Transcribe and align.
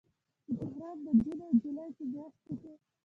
چې 0.45 0.51
تهران 0.59 0.97
د 1.03 1.07
جون 1.21 1.39
او 1.45 1.51
جولای 1.61 1.89
په 1.97 2.03
میاشتو 2.11 2.51
کې 2.61 2.73